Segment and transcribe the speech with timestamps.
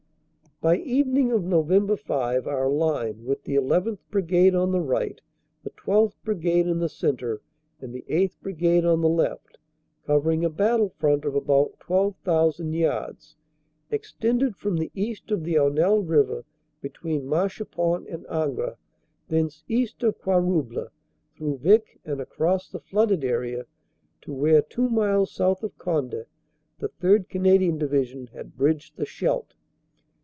[0.63, 1.99] By evening of Nov.
[1.99, 3.97] 5 our line, with the llth.
[4.11, 5.19] Brigade on the right,
[5.63, 6.13] the 12th.
[6.23, 7.41] Brigade in the centre
[7.79, 8.39] and the 8th.
[8.43, 9.57] Brigade on the left,
[10.05, 13.35] covering a battle front of about 12,000 yards,
[13.91, 16.45] ex tended from the east of the Aunelle river
[16.79, 18.75] between Marchipont and Angre,
[19.29, 20.89] thence east of Quarouble,
[21.35, 23.65] through Vicq and across the flooded area
[24.21, 26.25] to where two miles south of Conde
[26.77, 27.29] the 3rd.
[27.29, 29.55] Canadian Division had bridged the Scheldt.